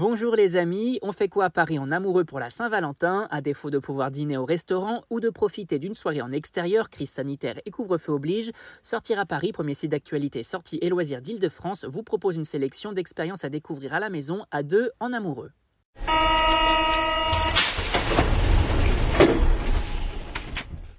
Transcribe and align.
Bonjour 0.00 0.36
les 0.36 0.56
amis, 0.56 1.00
on 1.02 1.10
fait 1.10 1.26
quoi 1.26 1.46
à 1.46 1.50
Paris 1.50 1.76
en 1.80 1.90
amoureux 1.90 2.24
pour 2.24 2.38
la 2.38 2.50
Saint-Valentin? 2.50 3.26
À 3.32 3.40
défaut 3.40 3.68
de 3.68 3.80
pouvoir 3.80 4.12
dîner 4.12 4.36
au 4.36 4.44
restaurant 4.44 5.02
ou 5.10 5.18
de 5.18 5.28
profiter 5.28 5.80
d'une 5.80 5.96
soirée 5.96 6.22
en 6.22 6.30
extérieur, 6.30 6.88
crise 6.88 7.10
sanitaire 7.10 7.60
et 7.66 7.72
couvre-feu 7.72 8.12
oblige, 8.12 8.52
Sortir 8.84 9.18
à 9.18 9.26
Paris, 9.26 9.50
premier 9.50 9.74
site 9.74 9.90
d'actualité 9.90 10.44
sorties 10.44 10.78
et 10.82 10.88
loisirs 10.88 11.20
d'Île-de-France, 11.20 11.84
vous 11.84 12.04
propose 12.04 12.36
une 12.36 12.44
sélection 12.44 12.92
d'expériences 12.92 13.44
à 13.44 13.48
découvrir 13.48 13.92
à 13.92 13.98
la 13.98 14.08
maison 14.08 14.44
à 14.52 14.62
deux 14.62 14.92
en 15.00 15.12
amoureux. 15.12 15.50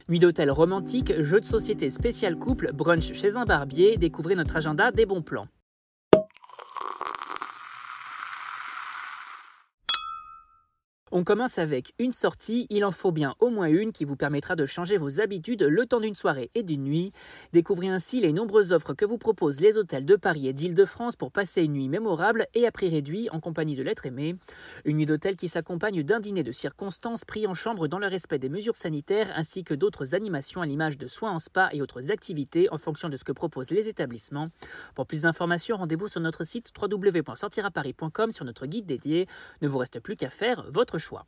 Nuit 0.09 0.19
d'hôtel 0.19 0.51
romantique, 0.51 1.13
jeu 1.21 1.39
de 1.39 1.45
société 1.45 1.89
spécial 1.89 2.35
couple, 2.35 2.73
brunch 2.73 3.13
chez 3.13 3.37
un 3.37 3.45
barbier, 3.45 3.95
découvrez 3.95 4.35
notre 4.35 4.57
agenda 4.57 4.91
des 4.91 5.05
bons 5.05 5.21
plans. 5.21 5.47
On 11.11 11.23
commence 11.23 11.57
avec 11.57 11.95
une 11.97 12.11
sortie, 12.11 12.67
il 12.69 12.85
en 12.85 12.91
faut 12.91 13.11
bien 13.11 13.33
au 13.39 13.49
moins 13.49 13.67
une 13.67 13.91
qui 13.91 14.05
vous 14.05 14.15
permettra 14.15 14.55
de 14.55 14.67
changer 14.67 14.95
vos 14.95 15.19
habitudes 15.19 15.63
le 15.63 15.87
temps 15.87 15.99
d'une 15.99 16.13
soirée 16.13 16.51
et 16.53 16.61
d'une 16.61 16.83
nuit. 16.83 17.11
Découvrez 17.51 17.87
ainsi 17.87 18.21
les 18.21 18.31
nombreuses 18.31 18.73
offres 18.73 18.93
que 18.93 19.05
vous 19.05 19.17
proposent 19.17 19.59
les 19.59 19.79
hôtels 19.79 20.05
de 20.05 20.15
Paris 20.15 20.47
et 20.47 20.53
d'Île-de-France 20.53 21.15
pour 21.15 21.31
passer 21.31 21.63
une 21.63 21.73
nuit 21.73 21.89
mémorable 21.89 22.45
et 22.53 22.67
à 22.67 22.71
prix 22.71 22.89
réduit 22.89 23.27
en 23.31 23.39
compagnie 23.39 23.75
de 23.75 23.81
l'être 23.81 24.05
aimé. 24.05 24.35
Une 24.85 24.97
nuit 24.97 25.07
d'hôtel 25.07 25.35
qui 25.35 25.47
s'accompagne 25.47 26.03
d'un 26.03 26.19
dîner 26.19 26.43
de 26.43 26.51
circonstances 26.51 27.25
pris 27.25 27.47
en 27.47 27.55
chambre 27.55 27.87
dans 27.87 27.97
le 27.97 28.05
respect 28.05 28.37
des 28.37 28.49
mesures 28.49 28.75
sanitaires 28.75 29.31
ainsi 29.35 29.63
que 29.63 29.73
d'autres 29.73 30.13
animations 30.13 30.61
à 30.61 30.67
l'image 30.67 30.99
de 30.99 31.07
soins 31.07 31.31
en 31.31 31.39
spa 31.39 31.69
et 31.73 31.81
autres 31.81 32.11
activités 32.11 32.67
en 32.71 32.77
fonction 32.77 33.09
de 33.09 33.17
ce 33.17 33.23
que 33.23 33.31
proposent 33.31 33.71
les 33.71 33.89
établissements. 33.89 34.49
Pour 34.93 35.07
plus 35.07 35.23
d'informations, 35.23 35.77
rendez-vous 35.77 36.07
sur 36.07 36.21
notre 36.21 36.43
site 36.43 36.71
www.sortiraparis.com 36.79 38.31
sur 38.31 38.45
notre 38.45 38.67
guide 38.67 38.85
dédié. 38.85 39.25
Ne 39.63 39.67
vous 39.67 39.79
reste 39.79 39.99
plus 40.01 40.15
qu'à 40.15 40.29
faire 40.29 40.67
votre 40.71 40.98
choix. 40.99 41.25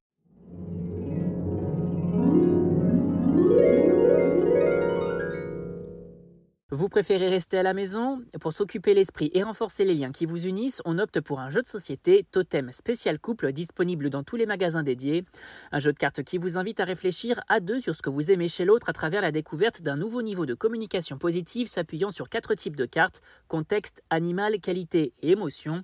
Vous 6.73 6.87
préférez 6.87 7.27
rester 7.27 7.57
à 7.57 7.63
la 7.63 7.73
maison? 7.73 8.21
Pour 8.39 8.53
s'occuper 8.53 8.93
l'esprit 8.93 9.29
et 9.33 9.43
renforcer 9.43 9.83
les 9.83 9.93
liens 9.93 10.13
qui 10.13 10.25
vous 10.25 10.47
unissent, 10.47 10.81
on 10.85 10.99
opte 10.99 11.19
pour 11.19 11.41
un 11.41 11.49
jeu 11.49 11.61
de 11.61 11.67
société 11.67 12.25
Totem 12.31 12.71
Spécial 12.71 13.19
Couple 13.19 13.51
disponible 13.51 14.09
dans 14.09 14.23
tous 14.23 14.37
les 14.37 14.45
magasins 14.45 14.81
dédiés. 14.81 15.25
Un 15.73 15.79
jeu 15.79 15.91
de 15.91 15.97
cartes 15.97 16.23
qui 16.23 16.37
vous 16.37 16.57
invite 16.57 16.79
à 16.79 16.85
réfléchir 16.85 17.41
à 17.49 17.59
deux 17.59 17.81
sur 17.81 17.93
ce 17.93 18.01
que 18.01 18.09
vous 18.09 18.31
aimez 18.31 18.47
chez 18.47 18.63
l'autre 18.63 18.87
à 18.87 18.93
travers 18.93 19.21
la 19.21 19.33
découverte 19.33 19.81
d'un 19.81 19.97
nouveau 19.97 20.21
niveau 20.21 20.45
de 20.45 20.53
communication 20.53 21.17
positive 21.17 21.67
s'appuyant 21.67 22.09
sur 22.09 22.29
quatre 22.29 22.53
types 22.55 22.77
de 22.77 22.85
cartes 22.85 23.19
contexte, 23.49 24.01
animal, 24.09 24.61
qualité 24.61 25.11
et 25.21 25.31
émotion. 25.31 25.83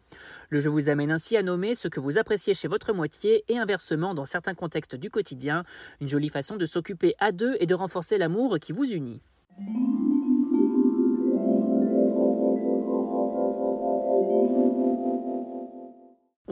Le 0.50 0.62
jeu 0.62 0.70
vous 0.70 0.88
amène 0.88 1.12
ainsi 1.12 1.36
à 1.36 1.44
nommer 1.44 1.76
ce 1.76 1.90
que 1.90 2.00
vous 2.00 2.18
appréciez 2.18 2.54
chez 2.54 2.70
votre 2.70 2.94
moitié 2.94 3.44
et 3.50 3.58
inversement 3.58 4.14
dans 4.14 4.26
certains 4.26 4.56
contextes 4.56 4.96
du 4.96 5.10
quotidien. 5.10 5.66
Une 6.00 6.08
jolie 6.08 6.30
façon 6.30 6.56
de 6.56 6.66
s'occuper 6.66 7.14
à 7.20 7.34
deux 7.34 7.58
et 7.60 7.66
de 7.66 7.76
renforcer 7.76 8.18
l'amour 8.18 8.58
qui 8.62 8.72
vous 8.72 8.86
unit. 8.86 9.22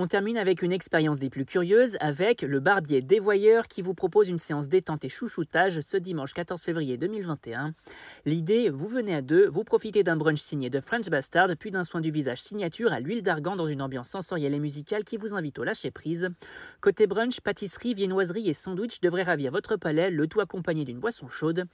On 0.06 0.08
termine 0.08 0.38
avec 0.38 0.62
une 0.62 0.72
expérience 0.72 1.18
des 1.18 1.32
plus 1.32 1.46
curieuses 1.46 1.98
avec 2.00 2.44
le 2.44 2.60
barbier 2.60 3.02
dévoyeur 3.02 3.68
qui 3.68 3.82
vous 3.82 3.96
propose 3.96 4.30
une 4.30 4.38
séance 4.38 4.70
détente 4.70 5.04
et 5.04 5.10
chouchoutage 5.10 5.82
ce 5.82 5.98
dimanche 5.98 6.32
14 6.36 6.62
février 6.62 6.96
2021. 6.96 7.74
L'idée, 8.28 8.70
vous 8.70 8.86
venez 8.86 9.16
à 9.16 9.24
deux, 9.24 9.48
vous 9.48 9.64
profitez 9.64 10.04
d'un 10.04 10.16
brunch 10.16 10.38
signé 10.38 10.70
de 10.70 10.80
French 10.80 11.10
Bastard 11.10 11.50
puis 11.58 11.72
d'un 11.72 11.84
soin 11.84 12.02
du 12.02 12.12
visage 12.12 12.44
signature 12.44 12.94
à 12.94 13.00
l'huile 13.00 13.24
d'argan 13.24 13.56
dans 13.56 13.66
une 13.66 13.82
ambiance 13.82 14.10
sensorielle 14.10 14.54
et 14.54 14.60
musicale 14.60 15.04
qui 15.04 15.18
vous 15.18 15.34
invite 15.34 15.58
au 15.58 15.64
lâcher 15.64 15.90
prise. 15.90 16.30
Côté 16.82 17.08
brunch, 17.08 17.42
pâtisserie, 17.42 17.96
viennoiserie 17.96 18.48
et 18.48 18.54
sandwich 18.54 19.02
devraient 19.02 19.24
ravir 19.24 19.52
votre 19.52 19.76
palais, 19.76 20.12
le 20.12 20.28
tout 20.28 20.40
accompagné 20.40 20.86
d'une 20.86 21.00
boisson 21.00 21.28
chaude. 21.30 21.66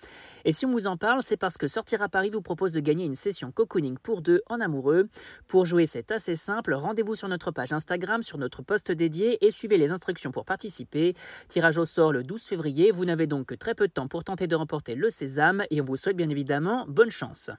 Et 0.46 0.54
si 0.54 0.66
on 0.66 0.72
vous 0.72 0.88
en 0.88 0.96
parle, 0.96 1.22
c'est 1.22 1.36
parce 1.36 1.58
que 1.58 1.68
Sortir 1.68 2.02
à 2.02 2.08
Paris 2.08 2.30
vous 2.30 2.42
propose 2.42 2.72
de 2.72 2.80
gagner 2.80 3.04
une 3.04 3.16
session 3.16 3.52
cocooning 3.52 3.98
pour 3.98 4.22
deux 4.22 4.42
en 4.48 4.62
amoureux. 4.62 5.10
Pour 5.50 5.66
jouer, 5.66 5.86
c'est 5.86 6.12
assez 6.12 6.36
simple, 6.36 6.74
rendez-vous 6.74 7.16
sur 7.16 7.28
notre 7.28 7.52
page 7.52 7.74
Instagram 7.74 8.21
sur 8.22 8.38
notre 8.38 8.62
poste 8.62 8.92
dédié 8.92 9.46
et 9.46 9.52
suivez 9.52 9.78
les 9.78 9.92
instructions 9.92 10.32
pour 10.32 10.46
participer. 10.46 11.16
Tirage 11.48 11.78
au 11.78 11.86
sort 11.86 12.12
le 12.12 12.24
12 12.24 12.42
février, 12.42 12.92
vous 12.92 13.06
n'avez 13.06 13.28
donc 13.28 13.48
que 13.48 13.56
très 13.56 13.76
peu 13.76 13.88
de 13.88 13.94
temps 13.94 14.08
pour 14.08 14.24
tenter 14.24 14.48
de 14.48 14.56
remporter 14.56 14.96
le 14.96 15.10
sésame 15.10 15.64
et 15.70 15.82
on 15.82 15.86
vous 15.86 15.96
souhaite 15.96 16.18
bien 16.18 16.30
évidemment 16.30 16.86
bonne 16.88 17.12
chance. 17.12 17.52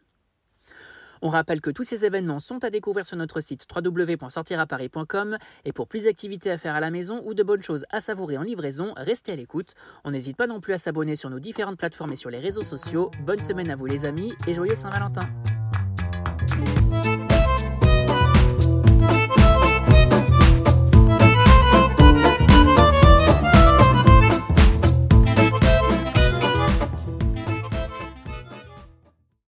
On 1.23 1.29
rappelle 1.29 1.61
que 1.61 1.71
tous 1.71 1.85
ces 1.85 2.05
événements 2.05 2.41
sont 2.41 2.65
à 2.65 2.71
découvrir 2.71 3.07
sur 3.07 3.17
notre 3.17 3.41
site 3.41 3.65
www.sortiraparis.com 3.73 5.39
et 5.65 5.73
pour 5.73 5.87
plus 5.87 6.05
d'activités 6.05 6.51
à 6.51 6.59
faire 6.59 6.75
à 6.75 6.81
la 6.81 6.91
maison 6.91 7.23
ou 7.25 7.33
de 7.33 7.45
bonnes 7.45 7.63
choses 7.63 7.87
à 7.91 8.01
savourer 8.01 8.37
en 8.37 8.43
livraison, 8.43 8.93
restez 8.97 9.33
à 9.33 9.37
l'écoute. 9.37 9.75
On 10.05 10.11
n'hésite 10.11 10.37
pas 10.37 10.49
non 10.49 10.61
plus 10.61 10.73
à 10.73 10.79
s'abonner 10.79 11.15
sur 11.15 11.31
nos 11.31 11.39
différentes 11.39 11.79
plateformes 11.79 12.13
et 12.13 12.17
sur 12.17 12.29
les 12.29 12.41
réseaux 12.41 12.65
sociaux. 12.65 13.13
Bonne 13.25 13.41
semaine 13.41 13.71
à 13.71 13.77
vous 13.77 13.87
les 13.87 14.05
amis 14.05 14.35
et 14.49 14.55
joyeux 14.55 14.75
Saint-Valentin 14.75 15.29